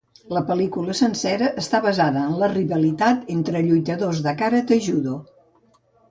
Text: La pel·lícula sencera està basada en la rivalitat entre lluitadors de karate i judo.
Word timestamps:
La 0.35 0.41
pel·lícula 0.45 0.93
sencera 0.99 1.49
està 1.63 1.81
basada 1.83 2.23
en 2.29 2.31
la 2.43 2.49
rivalitat 2.53 3.29
entre 3.33 3.61
lluitadors 3.67 4.23
de 4.29 4.33
karate 4.41 4.79
i 4.81 4.83
judo. 4.87 5.19